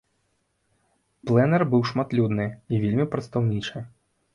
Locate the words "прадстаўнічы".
3.17-3.89